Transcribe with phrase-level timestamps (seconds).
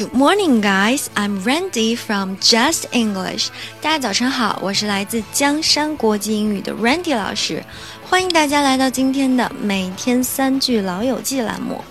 [0.00, 1.10] Good morning, guys.
[1.14, 3.48] I'm Randy from Just English.
[3.82, 7.62] 大家早上好，我是来自江山国际英语的 Randy 老师，
[8.08, 11.84] 欢迎大家来到今天的每天三句老友记栏目。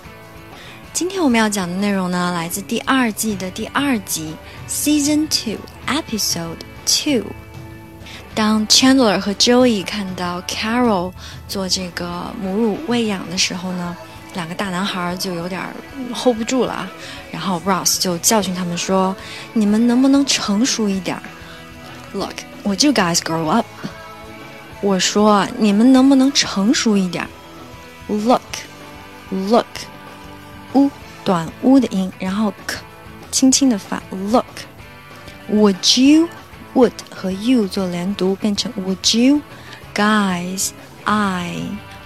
[0.92, 4.34] 今天我们要讲的内容呢，来自第二季的第二集
[4.68, 6.58] ，Season Two, Episode
[6.88, 7.28] Two。
[8.34, 11.14] 当 Chandler 和 Joey 看到 Carol
[11.48, 13.96] 做这个母乳喂养的时候呢？
[14.34, 15.62] 两个大男孩就有点
[16.14, 16.90] hold 不住了，
[17.32, 19.16] 然后 Ross 就教训他们说
[19.54, 21.20] ：“你们能不能成熟一点
[22.14, 23.66] ？”Look, would you guys grow up？
[24.82, 27.28] 我说你们能不能成熟一点
[28.08, 28.42] ？Look,
[29.30, 29.66] look,
[30.74, 30.90] 呜
[31.24, 32.78] 短呜的音，然后 k
[33.32, 34.02] 轻轻的发。
[34.12, 34.46] Look,
[35.52, 36.30] would you
[36.76, 39.42] would 和 you 做连读，变成 Would you
[39.94, 40.70] guys
[41.04, 41.56] I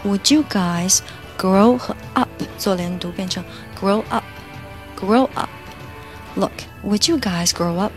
[0.03, 0.99] would you guys
[1.43, 3.43] grow 和 up 做连读，变成
[3.77, 5.49] grow up，grow up。
[6.35, 6.53] Look,
[6.85, 7.91] would you guys grow up？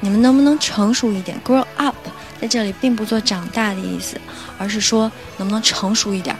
[0.00, 1.96] 你们能不能成熟一点？Grow up
[2.38, 4.20] 在这里并不做长大的意思，
[4.58, 6.36] 而是说能不能成熟一点，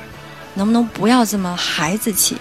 [0.52, 2.36] 能不能不要这么孩子气。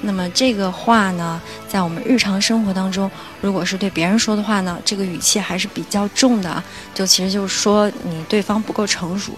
[0.00, 6.62] 那么这个话呢，在我们日常生活当中，如果是对别人说的话呢，这个语气还是比较重的，
[6.94, 9.32] 就其实就是说你对方不够成熟。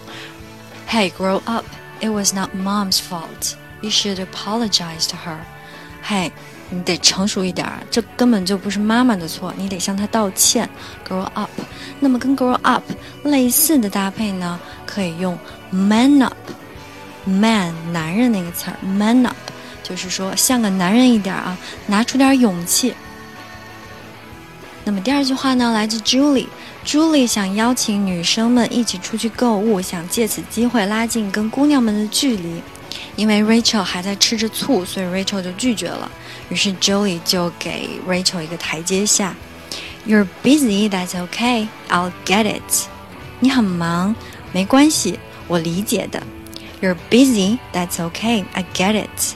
[0.87, 1.65] Hey, grow up!
[1.99, 3.55] It was not mom's fault.
[3.81, 5.37] You should apologize to her.
[6.03, 6.31] 嘿，
[6.69, 10.69] 你得成熟一点儿，这根本就不是妈妈的错，你得向她道歉。
[11.07, 11.49] Grow up。
[11.99, 12.83] 那么跟 grow up
[13.23, 15.37] 类似的搭配呢，可以用
[15.69, 16.33] man up。
[17.25, 19.35] man 男人那个词儿，man up
[19.83, 22.95] 就是说像个男人一点啊，拿出点勇气。
[24.83, 26.47] 那么第二句话呢，来自 Julie。
[26.83, 32.59] Julie 想邀请女生们一起出去购物，想借此机会拉近跟姑娘们的距离。
[33.16, 36.10] 因为 Rachel 还在吃着醋，所以 Rachel 就拒绝了。
[36.48, 39.34] 于是 Joey 就给 Rachel 一个台阶下。
[40.06, 41.68] You're busy, that's okay.
[41.88, 42.86] I'll get it.
[43.40, 44.14] 你很忙，
[44.52, 45.18] 没关系，
[45.48, 46.22] 我理解的。
[46.80, 48.44] You're busy, that's okay.
[48.52, 49.34] I get it.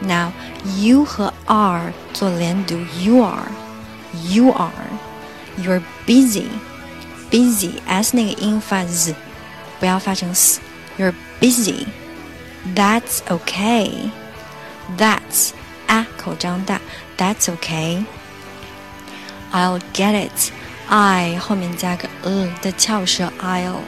[0.00, 0.32] Now
[0.78, 3.48] you 和 are 做连读，you are,
[4.28, 4.70] you are.
[5.58, 6.44] You're busy,
[7.30, 9.14] busy s 那个音发 z，
[9.78, 11.86] 不要发成 s。You're busy.
[12.74, 14.10] That's okay.
[14.98, 15.50] That's
[15.86, 16.80] 啊，口张大。
[17.16, 18.04] That's okay.
[19.52, 20.52] I'll get it.
[20.88, 23.80] I 后面加个呃的翘舌，I'll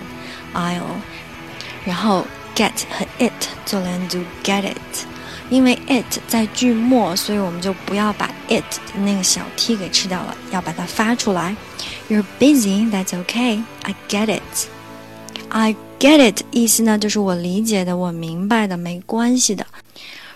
[0.54, 0.82] I'll，
[1.84, 3.32] 然后 get 和 it
[3.64, 5.06] 做连读，get it。
[5.50, 8.62] 因为 it 在句末，所以我们就不要把 it
[8.94, 11.54] 的那个小 t 给吃掉了，要把它发出来。
[12.08, 12.90] You're busy.
[12.90, 13.62] That's okay.
[13.82, 14.68] I get it.
[15.50, 19.65] I get it 意思呢，就是我理解的，我明白的，没关系的。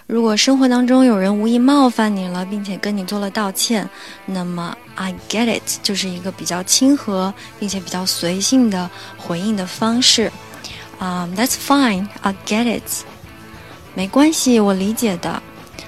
[0.08, 3.90] 如果生活当中有人无意冒犯你了，并且跟你做了道歉，
[4.26, 10.30] 那么 I get it 就是一个比较亲和并且比较随性的回应的方式。
[11.00, 12.08] 啊，That's fine.
[12.22, 12.84] I get it.
[13.96, 15.42] 没关系，我理解的。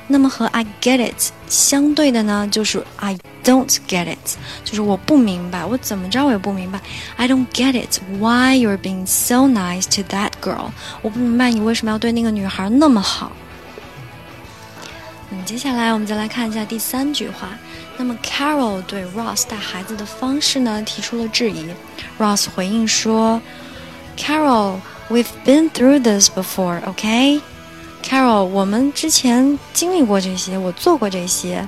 [0.08, 6.81] 那么和 I get it 相对的呢，就是 I don't get it，就是我不明白，我怎么着我也不明白。
[7.17, 10.71] I don't get it why you're being so nice to that girl，
[11.03, 13.33] 我不明白你为什么要对那个女孩那么好。
[15.31, 17.51] 那么接下来我们再来看一下第三句话。
[17.97, 21.67] 那么 Carol 对 Ross 带孩子的方式呢提出了质疑。
[22.19, 23.41] Ross 回应说：“
[24.17, 27.41] Carol，we've been through this before，OK？”
[28.04, 31.68] Carol，我们之前经历过这些，我做过这些。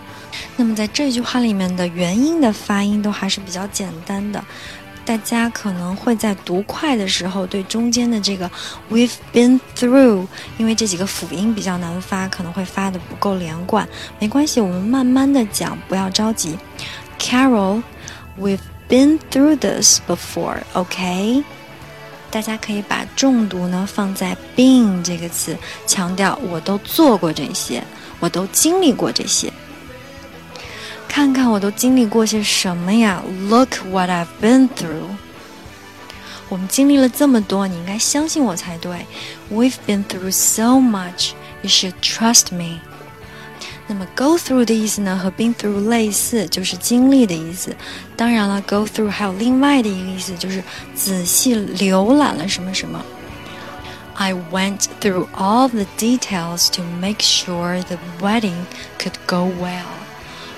[0.57, 4.43] 那么在这句话里面的元音的发音都还是比较简单的，
[5.05, 8.51] 大家可能会在读快的时候对中间的这个
[8.91, 13.87] "We've been through"，因为这几个辅音比较难发，可能会发的不够连贯。
[14.19, 16.59] 没关系，我们慢慢的讲，不要着急。
[17.17, 18.59] Carol，we've
[18.89, 21.43] been through this before，OK？
[22.35, 25.57] 大家可以把重读呢放在 been 这个词，
[25.87, 27.81] 强调我都做过这些，
[28.19, 29.53] 我都经历过这些。
[31.07, 35.15] 看看我都经历过些什么呀？Look what I've been through。
[36.49, 39.05] 我们经历了这么多，你应该相信我才对。
[39.49, 41.31] We've been through so much.
[41.61, 42.81] You should trust me.
[43.87, 47.75] 那么 go through 的意思呢，和 been through 类似，就是经历的意思。
[48.17, 50.63] 当然了，go through 还有另外的一个意思，就是
[50.95, 53.05] 仔细浏览了什么什么。
[54.15, 58.65] I went through all the details to make sure the wedding
[58.97, 59.83] could go well。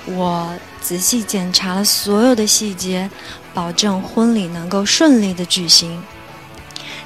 [0.05, 3.09] 我仔细检查了所有的细节，
[3.53, 6.01] 保证婚礼能够顺利的举行。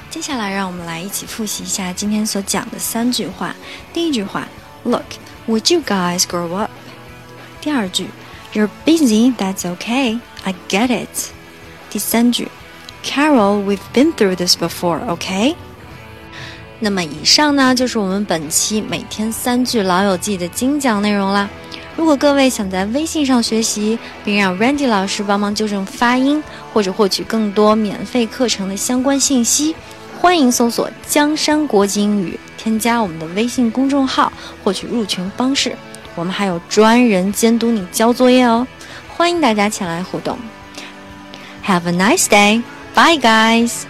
[0.08, 3.56] 接下来，让我们来一起复习一下今天所讲的三句话。
[3.92, 4.46] 第一句话
[4.84, 5.02] ，Look。
[5.48, 6.70] Would you guys grow up？
[7.60, 8.06] 第二句
[8.54, 10.20] You're busy, that's okay.
[10.44, 11.30] I get it.
[11.90, 12.48] 第三句
[13.04, 15.54] ，Carol, we've been through this before, okay?
[16.80, 21.48] 那么以上呢，就是我们本期每天三句老友记的精讲内容啦。
[21.96, 26.42] 如果各位想在微信上学习，并让 Randy 老师帮忙纠正发音，
[26.72, 29.74] 或者获取更多免费课程的相关信息，
[30.20, 34.32] 欢迎搜索“江山国际英语”，添加我们的微信公众号，
[34.62, 35.76] 获取入群方式。
[36.14, 38.64] 我们还有专人监督你交作业哦，
[39.08, 40.38] 欢迎大家前来互动。
[41.66, 42.62] Have a nice day,
[42.94, 43.82] bye guys.